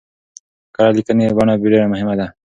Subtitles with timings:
[0.75, 2.27] کره ليکنۍ بڼه ډېره مهمه ده.